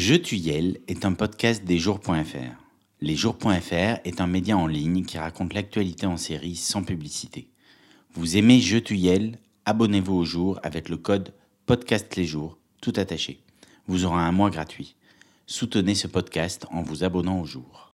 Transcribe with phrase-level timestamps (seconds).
[0.00, 2.54] Je Tuyel est un podcast des jours.fr.
[3.00, 7.48] Les jours.fr est un média en ligne qui raconte l'actualité en série sans publicité.
[8.14, 11.34] Vous aimez Je Tuyel Abonnez-vous au jour avec le code
[11.66, 13.40] podcast les jours, tout attaché.
[13.88, 14.94] Vous aurez un mois gratuit.
[15.46, 17.92] Soutenez ce podcast en vous abonnant au jour.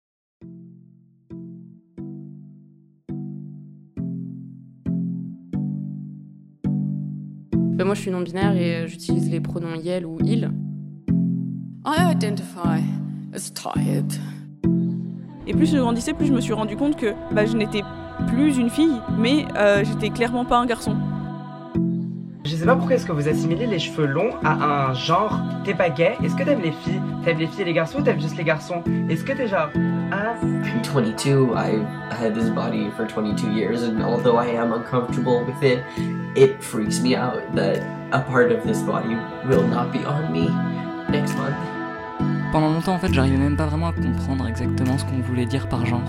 [7.72, 10.52] Ben, moi, je suis non-binaire et euh, j'utilise les pronoms yel ou il.
[11.86, 12.80] I identify
[13.34, 14.10] as tired.
[15.46, 17.82] Et plus je grandissais, plus je me suis rendu compte que bah, je n'étais
[18.28, 20.96] plus une fille, mais euh, j'étais clairement pas un garçon.
[22.46, 25.38] Je sais pas pourquoi est-ce que vous assimilez les cheveux longs à un genre.
[25.64, 26.16] T'es pas gay?
[26.24, 27.02] Est-ce que t'aimes les filles?
[27.22, 28.82] T'aimes les filles et les garçons ou t'aimes juste les garçons?
[29.10, 29.68] Est-ce que t'es genre
[30.10, 30.36] ah
[30.94, 35.82] 22, I had this body for 22 years, and although I am uncomfortable with it,
[36.34, 39.16] it freaks me out that a part of this body
[39.48, 40.48] will not be on me
[41.10, 41.73] next month.
[42.54, 45.68] Pendant longtemps, en fait, j'arrivais même pas vraiment à comprendre exactement ce qu'on voulait dire
[45.68, 46.00] par genre.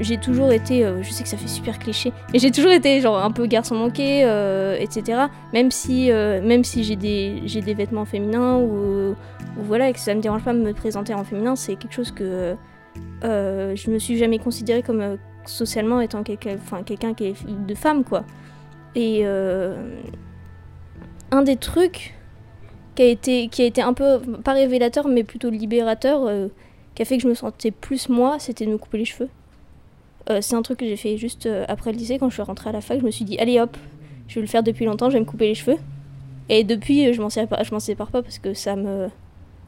[0.00, 3.00] j'ai toujours été, euh, je sais que ça fait super cliché, mais j'ai toujours été
[3.00, 5.28] genre un peu garçon manqué, euh, etc.
[5.54, 9.16] Même si, euh, même si j'ai des, j'ai des vêtements féminins ou,
[9.56, 12.10] voilà, et que ça me dérange pas de me présenter en féminin, c'est quelque chose
[12.10, 12.54] que
[13.22, 15.16] je me suis jamais considérée comme
[15.46, 18.24] socialement étant quelqu'un, enfin quelqu'un qui est de femme quoi.
[18.94, 19.24] Et
[21.30, 22.14] un des trucs
[22.94, 26.28] qui a été, qui a été un peu pas révélateur, mais plutôt libérateur,
[26.94, 29.28] qui a fait que je me sentais plus moi, c'était de me couper les cheveux.
[30.30, 32.42] Euh, c'est un truc que j'ai fait juste euh, après le lycée, quand je suis
[32.42, 33.00] rentrée à la fac.
[33.00, 33.76] Je me suis dit, allez hop,
[34.26, 35.78] je vais le faire depuis longtemps, je vais me couper les cheveux.
[36.48, 39.08] Et depuis, euh, je m'en sépare, je m'en sépare pas parce que ça me,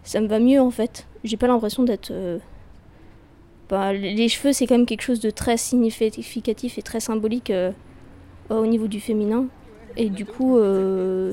[0.03, 1.07] ça me va mieux en fait.
[1.25, 2.13] J'ai pas l'impression d'être.
[3.69, 7.53] Bah, les cheveux, c'est quand même quelque chose de très significatif et très symbolique
[8.49, 9.47] au niveau du féminin.
[9.97, 10.59] Et du coup,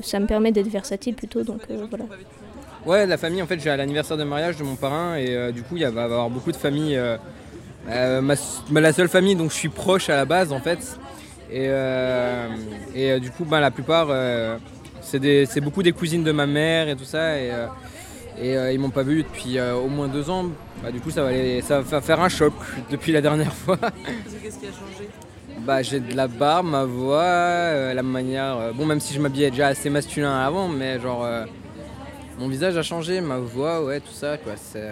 [0.02, 1.42] ça me permet d'être versatile plutôt.
[1.42, 2.04] Donc voilà.
[2.86, 5.62] Ouais, la famille, en fait, j'ai à l'anniversaire de mariage de mon parrain et du
[5.62, 6.98] coup, il va y avoir beaucoup de familles
[7.90, 10.98] euh, ma, la seule famille dont je suis proche à la base en fait.
[11.50, 12.48] Et, euh,
[12.94, 14.08] et euh, du coup, ben, la plupart,
[15.00, 17.38] c'est beaucoup des cousines de ma mère et tout ça.
[17.38, 17.50] Et,
[18.40, 20.46] et ils m'ont pas vu depuis au moins deux ans.
[20.82, 21.30] Bah, du coup, ça va,
[21.62, 22.52] ça va faire un choc
[22.90, 23.78] depuis la dernière fois.
[24.42, 25.08] Qu'est-ce qui a changé?
[25.60, 28.72] Bah, j'ai de la barbe, ma voix, la manière.
[28.74, 31.26] bon, même si je m'habillais déjà assez masculin avant, mais genre.
[32.38, 34.54] mon visage a changé, ma voix, ouais, tout ça, quoi.
[34.56, 34.88] C'est.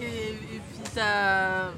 [0.00, 0.36] Et,
[0.94, 1.70] t'as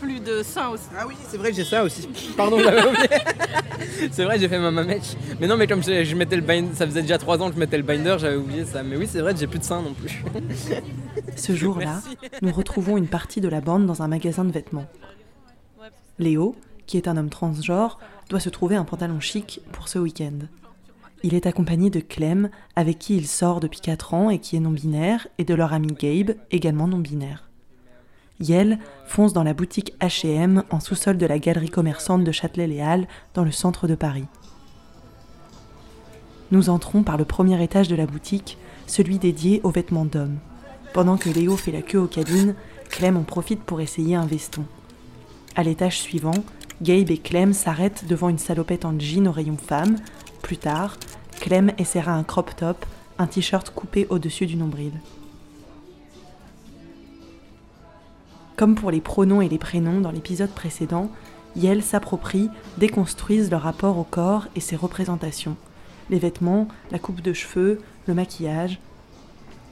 [0.00, 0.84] plus de seins aussi.
[0.98, 2.08] Ah oui, c'est vrai que j'ai ça aussi.
[2.36, 3.08] Pardon, j'avais oublié.
[4.12, 5.14] c'est vrai, j'ai fait ma mamèche.
[5.38, 7.60] Mais non, mais comme je, mettais le binder, ça faisait déjà trois ans que je
[7.60, 8.82] mettais le binder, j'avais oublié ça.
[8.82, 10.24] Mais oui, c'est vrai, j'ai plus de seins non plus.
[11.36, 12.00] Ce jour-là,
[12.42, 14.86] nous retrouvons une partie de la bande dans un magasin de vêtements.
[16.18, 16.54] Léo,
[16.90, 20.40] qui est un homme transgenre, doit se trouver un pantalon chic pour ce week-end.
[21.22, 24.60] Il est accompagné de Clem, avec qui il sort depuis 4 ans et qui est
[24.60, 27.48] non-binaire, et de leur ami Gabe, également non-binaire.
[28.40, 33.06] Yel fonce dans la boutique H&M en sous-sol de la galerie commerçante de Châtelet-Les Halles
[33.34, 34.26] dans le centre de Paris.
[36.50, 38.58] Nous entrons par le premier étage de la boutique,
[38.88, 40.38] celui dédié aux vêtements d'hommes.
[40.92, 42.56] Pendant que Léo fait la queue aux cabines,
[42.88, 44.64] Clem en profite pour essayer un veston.
[45.54, 46.34] À l'étage suivant,
[46.82, 49.96] Gabe et Clem s'arrêtent devant une salopette en jean au rayon femme.
[50.42, 50.96] Plus tard,
[51.40, 52.86] Clem essaiera un crop top,
[53.18, 54.92] un t-shirt coupé au-dessus du nombril.
[58.56, 61.10] Comme pour les pronoms et les prénoms dans l'épisode précédent,
[61.56, 62.48] Yel s'approprie,
[62.78, 65.56] déconstruisent leur rapport au corps et ses représentations.
[66.08, 68.78] Les vêtements, la coupe de cheveux, le maquillage.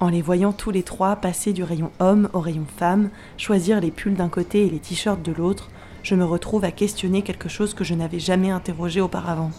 [0.00, 3.90] En les voyant tous les trois passer du rayon homme au rayon femme, choisir les
[3.90, 5.68] pulls d'un côté et les t-shirts de l'autre,
[6.02, 9.50] je me retrouve à questionner quelque chose que je n'avais jamais interrogé auparavant.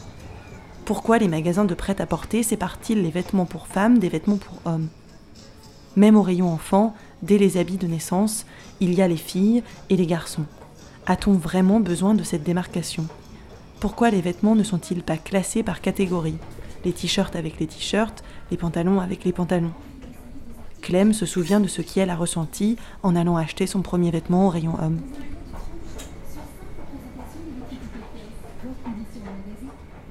[0.86, 4.88] Pourquoi les magasins de prêt-à-porter séparent-ils les vêtements pour femmes des vêtements pour hommes?
[5.96, 8.46] Même au rayon enfant, dès les habits de naissance,
[8.80, 10.46] il y a les filles et les garçons.
[11.06, 13.06] A-t-on vraiment besoin de cette démarcation?
[13.80, 16.38] Pourquoi les vêtements ne sont-ils pas classés par catégorie?
[16.86, 19.74] Les t-shirts avec les t-shirts, les pantalons avec les pantalons.
[20.82, 24.50] Clem se souvient de ce qu'elle a ressenti en allant acheter son premier vêtement au
[24.50, 25.00] rayon homme.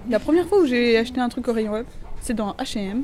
[0.08, 1.84] La première fois où j'ai acheté un truc au rayon homme,
[2.20, 3.02] c'est dans H&M.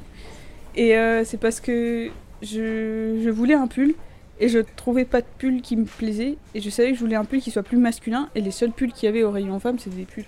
[0.76, 2.10] Et euh, c'est parce que
[2.42, 3.94] je, voulais un pull
[4.40, 7.16] et je trouvais pas de pull qui me plaisait et je savais que je voulais
[7.16, 9.60] un pull qui soit plus masculin et les seuls pulls qu'il y avait au rayon
[9.60, 10.24] femme c'était des pulls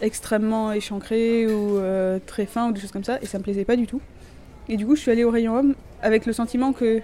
[0.00, 3.64] extrêmement échancrés ou euh, très fins ou des choses comme ça et ça me plaisait
[3.64, 4.00] pas du tout.
[4.68, 7.00] Et du coup je suis allée au rayon homme avec le sentiment que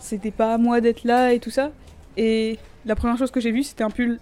[0.00, 1.70] c'était pas à moi d'être là et tout ça.
[2.16, 4.18] Et la première chose que j'ai vue c'était un pull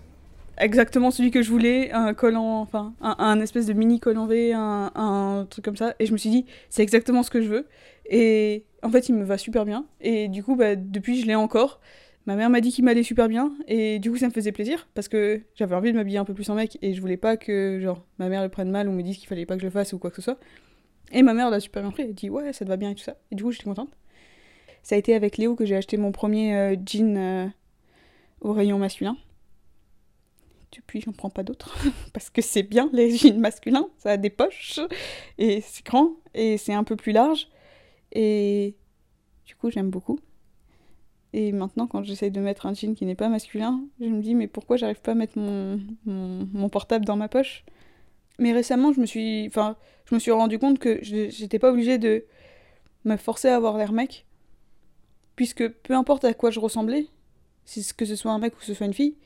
[0.58, 4.26] exactement celui que je voulais, un collant, enfin, un, un espèce de mini col en
[4.26, 5.94] V, un, un truc comme ça.
[5.98, 7.66] Et je me suis dit, c'est exactement ce que je veux.
[8.08, 9.86] Et en fait, il me va super bien.
[10.00, 11.80] Et du coup, bah, depuis, je l'ai encore.
[12.26, 13.52] Ma mère m'a dit qu'il m'allait super bien.
[13.68, 16.34] Et du coup, ça me faisait plaisir parce que j'avais envie de m'habiller un peu
[16.34, 16.78] plus en mec.
[16.82, 19.28] Et je voulais pas que, genre, ma mère le prenne mal ou me dise qu'il
[19.28, 20.38] fallait pas que je le fasse ou quoi que ce soit.
[21.12, 22.02] Et ma mère l'a super bien pris.
[22.02, 23.16] Elle dit, ouais, ça te va bien et tout ça.
[23.30, 23.90] Et du coup, j'étais contente.
[24.82, 27.46] Ça a été avec Léo que j'ai acheté mon premier euh, jean euh,
[28.40, 29.16] au rayon masculin.
[30.76, 31.76] Depuis, j'en prends pas d'autres.
[32.12, 33.88] parce que c'est bien les jeans masculins.
[33.98, 34.80] Ça a des poches.
[35.38, 36.12] Et c'est grand.
[36.34, 37.48] Et c'est un peu plus large.
[38.12, 38.74] Et
[39.46, 40.18] du coup, j'aime beaucoup.
[41.32, 44.34] Et maintenant, quand j'essaye de mettre un jean qui n'est pas masculin, je me dis,
[44.34, 47.64] mais pourquoi j'arrive pas à mettre mon, mon, portable dans ma poche?
[48.38, 49.76] Mais récemment, je me suis, enfin,
[50.06, 52.24] je me suis rendu compte que j'étais pas obligée de
[53.04, 54.26] me forcer à avoir l'air mec.
[55.36, 57.06] Puisque peu importe à quoi je ressemblais,
[57.96, 59.16] que ce soit un mec ou que ce soit une fille,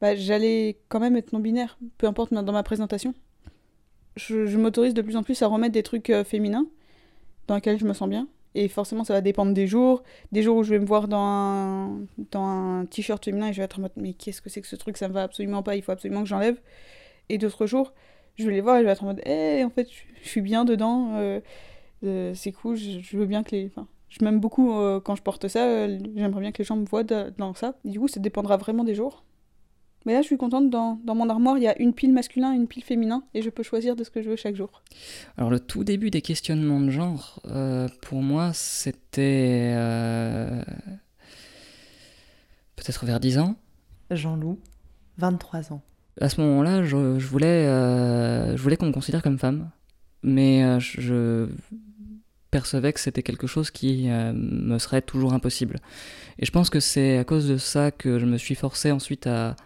[0.00, 3.14] bah, j'allais quand même être non-binaire, peu importe dans ma présentation.
[4.16, 6.66] Je, m'autorise de plus en plus à remettre des trucs euh, féminins
[7.46, 8.28] dans lesquels je me sens bien.
[8.54, 10.02] Et forcément, ça va dépendre des jours.
[10.32, 12.00] Des jours où je vais me voir dans un,
[12.32, 14.66] dans un t-shirt féminin et je vais être en mode Mais qu'est-ce que c'est que
[14.66, 14.96] ce truc?
[14.96, 16.60] Ça me va absolument pas, il faut absolument que j'enlève.
[17.28, 17.92] Et d'autres jours,
[18.36, 19.88] je vais les voir et je vais être en mode Eh, en fait,
[20.22, 21.40] je, suis bien dedans, euh,
[22.04, 23.70] euh, c'est cool, je, veux bien que les.
[24.08, 24.72] Je m'aime beaucoup
[25.04, 27.74] quand je porte ça, j'aimerais bien que les gens me voient da- dans ça.
[27.84, 29.22] Du coup, ça dépendra vraiment des jours.
[30.06, 32.52] Mais là, je suis contente, dans, dans mon armoire, il y a une pile masculin
[32.52, 34.82] et une pile féminin, et je peux choisir de ce que je veux chaque jour.
[35.36, 40.62] Alors le tout début des questionnements de genre, euh, pour moi, c'était euh,
[42.76, 43.56] peut-être vers 10 ans.
[44.10, 44.58] Jean-Loup,
[45.18, 45.82] 23 ans.
[46.20, 49.70] À ce moment-là, je, je voulais, euh, je voulais qu'on me considère comme femme,
[50.22, 51.48] mais euh, je, je
[52.50, 55.78] percevais que c'était quelque chose qui euh, me serait toujours impossible.
[56.38, 59.26] Et je pense que c'est à cause de ça que je me suis forcé ensuite
[59.26, 59.56] à,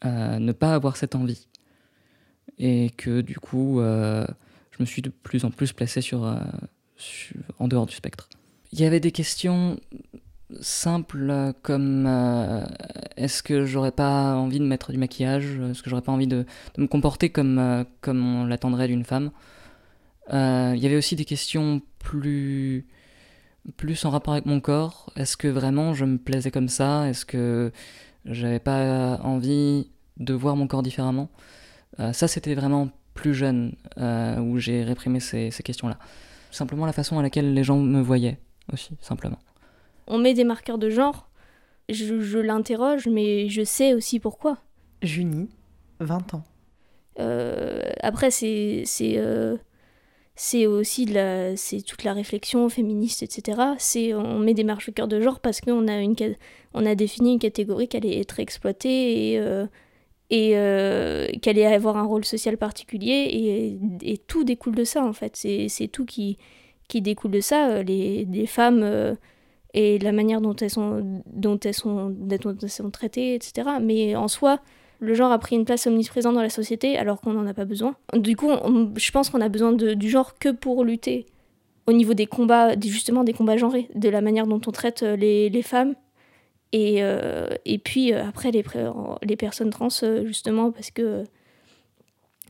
[0.00, 1.46] à ne pas avoir cette envie.
[2.58, 4.26] Et que du coup, euh,
[4.72, 6.34] je me suis de plus en plus placé euh,
[6.96, 8.28] sur- en dehors du spectre.
[8.72, 9.78] Il y avait des questions
[10.60, 12.64] simples euh, comme euh,
[13.16, 15.58] est-ce que j'aurais pas envie de mettre du maquillage?
[15.70, 16.44] Est-ce que j'aurais pas envie de,
[16.74, 19.30] de me comporter comme, euh, comme on l'attendrait d'une femme?
[20.32, 22.86] Euh, Il y avait aussi des questions plus,
[23.76, 25.12] plus en rapport avec mon corps.
[25.16, 27.08] Est-ce que vraiment je me plaisais comme ça?
[27.08, 27.72] Est-ce que
[28.24, 31.28] j'avais pas envie de voir mon corps différemment
[31.98, 35.98] Euh, Ça, c'était vraiment plus jeune euh, où j'ai réprimé ces, ces questions-là.
[36.50, 38.38] Simplement la façon à laquelle les gens me voyaient
[38.72, 39.38] aussi, simplement.
[40.06, 41.28] On met des marqueurs de genre,
[41.88, 44.58] je, je l'interroge, mais je sais aussi pourquoi.
[45.02, 45.48] Junie,
[46.00, 46.44] 20 ans.
[47.18, 48.84] Euh, après, c'est
[50.42, 53.60] c'est aussi de la c'est toute la réflexion féministe, etc.
[53.76, 56.16] C'est on met des marqueurs de genre parce qu'on a une
[56.72, 59.66] on a défini une catégorie qui allait être exploitée et euh,
[60.32, 65.36] euh, qu'elle allait avoir un rôle social particulier et, tout découle de ça en fait.
[65.36, 66.38] C'est c'est tout qui
[66.88, 67.68] qui découle de ça.
[67.72, 69.14] Euh, Les, les femmes euh,
[69.74, 73.68] et la manière dont elles sont dont elles sont dont elles sont traitées, etc.
[73.82, 74.60] Mais en soi
[75.00, 77.64] le genre a pris une place omniprésente dans la société alors qu'on n'en a pas
[77.64, 77.96] besoin.
[78.14, 78.50] Du coup,
[78.96, 81.26] je pense qu'on a besoin du genre que pour lutter
[81.90, 85.16] au niveau des combats, justement des combats genrés, de la manière dont on traite euh,
[85.16, 85.94] les, femmes.
[86.72, 87.48] Et, euh,
[87.84, 89.88] puis euh, après, les, personnes trans,
[90.24, 91.24] justement, parce que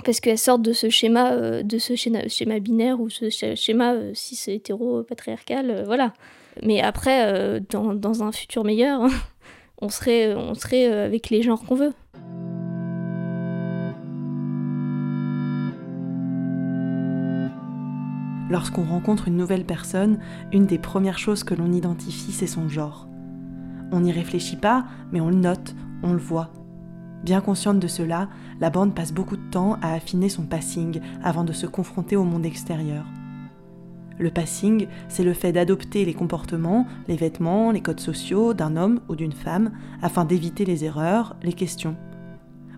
[0.04, 4.50] parce qu'elles sortent de ce schéma, de ce schéma, binaire ou ce sch- schéma cis
[4.50, 6.14] hétéro patriarcal, voilà.
[6.62, 9.02] Mais après, dans, dans un futur meilleur,
[9.82, 11.92] on serait, on serait avec les genres qu'on veut.
[18.50, 20.18] Lorsqu'on rencontre une nouvelle personne,
[20.52, 23.08] une des premières choses que l'on identifie, c'est son genre.
[23.92, 26.50] On n'y réfléchit pas, mais on le note, on le voit.
[27.22, 28.28] Bien consciente de cela,
[28.60, 32.24] la bande passe beaucoup de temps à affiner son passing avant de se confronter au
[32.24, 33.04] monde extérieur.
[34.18, 39.00] Le passing, c'est le fait d'adopter les comportements, les vêtements, les codes sociaux d'un homme
[39.08, 39.70] ou d'une femme
[40.02, 41.96] afin d'éviter les erreurs, les questions.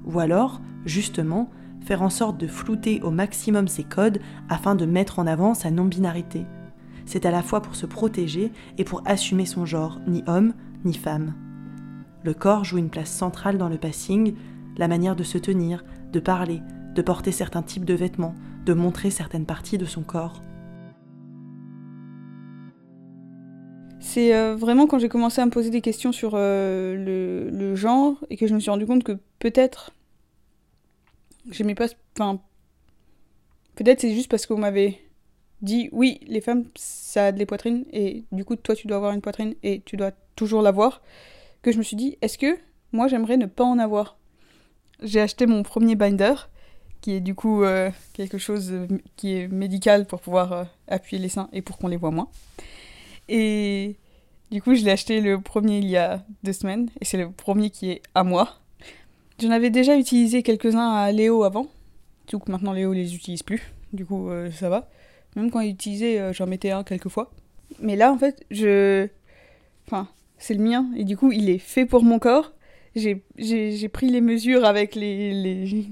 [0.05, 1.51] Ou alors, justement,
[1.85, 5.71] faire en sorte de flouter au maximum ses codes afin de mettre en avant sa
[5.71, 6.47] non-binarité.
[7.07, 10.95] C'est à la fois pour se protéger et pour assumer son genre, ni homme ni
[10.95, 11.35] femme.
[12.25, 14.35] Le corps joue une place centrale dans le passing,
[14.77, 16.61] la manière de se tenir, de parler,
[16.95, 18.35] de porter certains types de vêtements,
[18.65, 20.41] de montrer certaines parties de son corps.
[23.99, 27.75] C'est euh, vraiment quand j'ai commencé à me poser des questions sur euh, le, le
[27.75, 29.93] genre et que je me suis rendu compte que peut-être
[31.51, 31.87] j'aimais pas.
[32.15, 32.41] Enfin,
[33.75, 35.01] peut-être c'est juste parce qu'on m'avait
[35.61, 39.13] dit oui, les femmes ça a des poitrines et du coup toi tu dois avoir
[39.13, 41.03] une poitrine et tu dois toujours l'avoir
[41.63, 42.59] que je me suis dit est-ce que
[42.93, 44.19] moi j'aimerais ne pas en avoir?
[45.03, 46.35] J'ai acheté mon premier binder,
[47.01, 51.21] qui est du coup euh, quelque chose euh, qui est médical pour pouvoir euh, appuyer
[51.21, 52.29] les seins et pour qu'on les voit moins.
[53.29, 53.97] Et
[54.51, 57.31] du coup, je l'ai acheté le premier il y a deux semaines, et c'est le
[57.31, 58.62] premier qui est à moi.
[59.43, 61.67] J'en avais déjà utilisé quelques-uns à Léo avant,
[62.27, 64.89] coup maintenant Léo les utilise plus, du coup euh, ça va.
[65.35, 67.33] Même quand il utilisait, euh, j'en mettais un quelques fois.
[67.81, 69.09] Mais là, en fait, je...
[69.89, 70.07] Enfin,
[70.39, 72.53] c'est le mien, et du coup, il est fait pour mon corps.
[72.95, 73.25] J'ai-
[73.89, 75.87] pris les mesures avec les, les,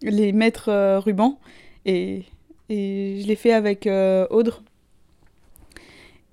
[0.00, 1.38] les mètres euh, rubans,
[1.84, 2.22] et,
[2.70, 3.86] et je l'ai fait avec
[4.30, 4.62] Audre.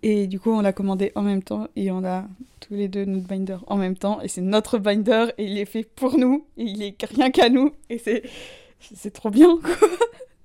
[0.07, 2.25] Et du coup, on l'a commandé en même temps, et on a
[2.59, 5.65] tous les deux notre binder en même temps, et c'est notre binder, et il est
[5.65, 8.21] fait pour nous, et il est rien qu'à nous, et c'est
[8.93, 9.87] c'est trop bien, quoi.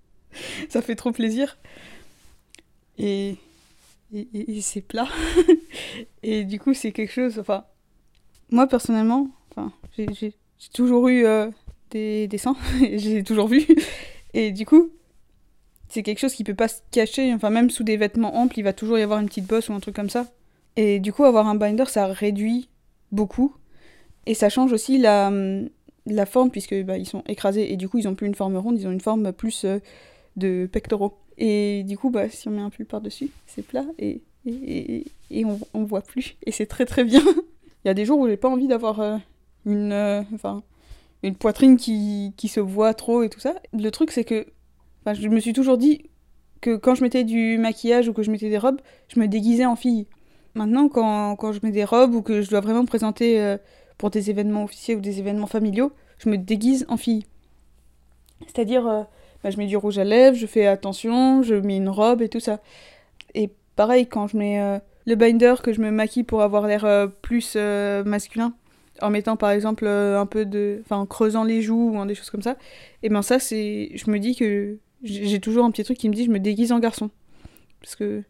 [0.70, 1.58] Ça fait trop plaisir.
[2.98, 3.36] Et,
[4.14, 5.08] et, et- c'est plat.
[6.22, 7.38] et du coup, c'est quelque chose.
[7.38, 7.64] Enfin,
[8.50, 11.50] moi personnellement, enfin, j'ai j'ai- j'ai toujours eu euh,
[11.90, 12.56] des dessins,
[12.94, 13.66] j'ai toujours vu.
[14.34, 14.90] Et du coup,
[15.90, 17.34] c'est quelque chose qui peut pas se cacher.
[17.34, 19.72] Enfin, même sous des vêtements amples, il va toujours y avoir une petite bosse ou
[19.72, 20.26] un truc comme ça.
[20.76, 22.68] Et du coup, avoir un binder, ça réduit
[23.12, 23.54] beaucoup.
[24.26, 25.30] Et ça change aussi la,
[26.26, 27.72] forme, puisque bah, ils sont écrasés.
[27.72, 29.78] Et du coup, ils ont plus une forme ronde, ils ont une forme plus euh,
[30.36, 31.18] de pectoraux.
[31.38, 35.06] Et du coup, bah, si on met un pull par-dessus, c'est plat et, et, et,
[35.30, 36.36] et on, on voit plus.
[36.46, 37.22] Et c'est très très bien.
[37.84, 39.16] Il y a des jours où j'ai pas envie d'avoir euh,
[39.64, 40.22] une, euh,
[41.22, 43.54] une poitrine qui, qui se voit trop et tout ça.
[43.72, 44.46] Le truc, c'est que
[45.06, 46.10] je me suis toujours dit
[46.60, 49.64] que quand je mettais du maquillage ou que je mettais des robes, je me déguisais
[49.64, 50.06] en fille.
[50.54, 53.56] Maintenant, quand, quand je mets des robes ou que je dois vraiment me présenter euh,
[53.98, 57.24] pour des événements officiels ou des événements familiaux, je me déguise en fille.
[58.46, 59.02] C'est-à-dire, euh,
[59.42, 62.28] bah, je mets du rouge à lèvres, je fais attention, je mets une robe et
[62.28, 62.60] tout ça.
[63.34, 67.10] Et pareil, quand je mets euh, le binder, que je me maquille pour avoir l'air
[67.22, 67.56] plus
[68.04, 68.52] masculin,
[69.00, 70.82] en mettant par exemple un peu de.
[70.90, 72.56] En creusant les joues ou des choses comme ça,
[73.02, 73.92] et ben ça, c'est.
[73.94, 76.72] Je me dis que j'ai toujours un petit truc qui me dit je me déguise
[76.72, 77.10] en garçon.
[77.80, 78.22] Parce que.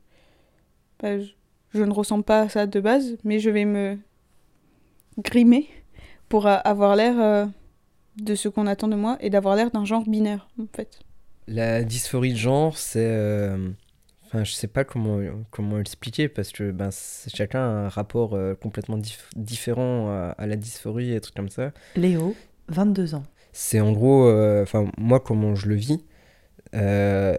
[1.03, 1.19] bah,
[1.73, 3.99] je, ne ressemble pas à ça de base, mais je vais me
[5.19, 5.69] grimer
[6.29, 7.47] pour avoir l'air euh,
[8.17, 11.01] de ce qu'on attend de moi et d'avoir l'air d'un genre binaire, en fait.
[11.49, 13.01] La dysphorie de genre, c'est.
[13.05, 13.71] euh,
[14.33, 15.19] Enfin, je sais pas comment,
[15.51, 16.91] comment l'expliquer parce que ben,
[17.35, 21.49] chacun a un rapport euh, complètement dif- différent à, à la dysphorie et trucs comme
[21.49, 21.73] ça.
[21.97, 22.37] Léo,
[22.69, 23.25] 22 ans.
[23.51, 26.05] C'est en gros, euh, enfin, moi, comment je le vis,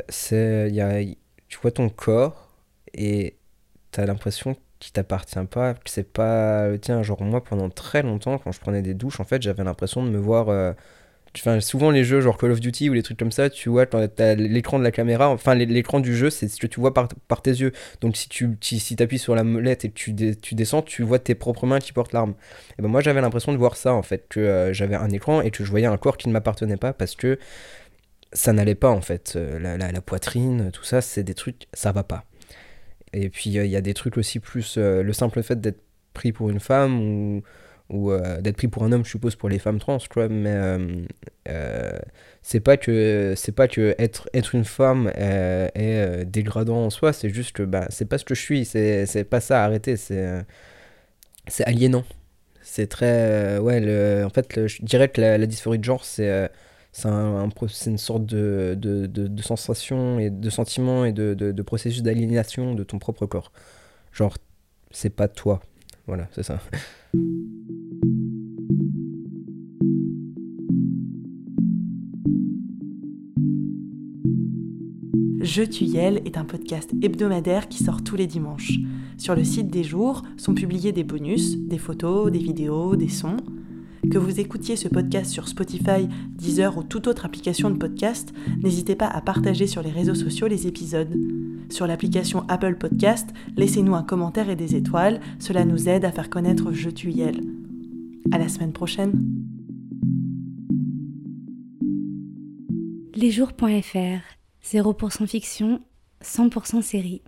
[0.10, 0.68] c'est.
[0.70, 1.02] il Y a,
[1.48, 2.50] tu vois ton corps
[2.94, 3.36] et
[3.92, 7.04] t'as l'impression qu'il t'appartient pas, que c'est pas le tien.
[7.04, 10.10] Genre, moi, pendant très longtemps, quand je prenais des douches, en fait, j'avais l'impression de
[10.12, 10.50] me voir.
[10.50, 10.74] euh,
[11.38, 13.86] Enfin, souvent les jeux genre Call of Duty ou les trucs comme ça, tu vois,
[13.88, 16.94] t'as l'écran de la caméra, enfin l'é- l'écran du jeu, c'est ce que tu vois
[16.94, 17.72] par, par tes yeux.
[18.02, 21.04] Donc si tu tu- si appuies sur la molette et que tu, tu descends, tu
[21.04, 22.36] vois tes propres mains qui portent l'arme.
[22.80, 25.42] Et ben moi j'avais l'impression de voir ça en fait, que euh, j'avais un écran
[25.42, 27.40] et que je voyais un corps qui ne m'appartenait pas parce que
[28.34, 29.34] ça n'allait pas en fait.
[29.36, 32.26] Euh, La, la- poitrine, tout ça, c'est des trucs, ça va pas.
[33.14, 35.82] Et puis euh, il y a des trucs aussi plus euh, le simple fait d'être
[36.14, 37.44] pris pour une femme ou
[37.90, 38.12] ou
[38.42, 40.30] d'être pris pour un homme, je suppose, pour les femmes trans, quoi.
[40.30, 40.56] Mais
[42.42, 47.14] c'est pas que c'est pas que être être une femme est dégradant en soi.
[47.14, 48.66] C'est juste que bah c'est pas ce que je suis.
[48.66, 49.64] C'est pas ça.
[49.66, 49.98] Arrêtez.
[49.98, 50.46] C'est
[51.66, 52.06] aliénant.
[52.62, 53.80] C'est très ouais.
[53.82, 56.50] Le, en fait, je dirais que la, dysphorie de genre, c'est
[56.92, 57.50] c'est un,
[57.88, 62.76] une sorte de, de, de, sensation et de sentiment et de, de, de processus d'aliénation
[62.76, 63.52] de ton propre corps.
[64.12, 64.38] Genre,
[64.92, 65.62] c'est pas toi.
[66.08, 66.60] Voilà, c'est ça.
[75.44, 78.74] Je Tuyel est un podcast hebdomadaire qui sort tous les dimanches.
[79.18, 83.38] Sur le site des jours sont publiés des bonus, des photos, des vidéos, des sons.
[84.10, 88.96] Que vous écoutiez ce podcast sur Spotify, Deezer ou toute autre application de podcast, n'hésitez
[88.96, 91.16] pas à partager sur les réseaux sociaux les épisodes.
[91.70, 96.30] Sur l'application Apple Podcast, laissez-nous un commentaire et des étoiles, cela nous aide à faire
[96.30, 97.42] connaître Je Tuyel.
[98.32, 99.24] À la semaine prochaine.
[103.14, 104.22] Lesjours.fr
[104.64, 105.80] 0% fiction,
[106.24, 107.22] 100% série.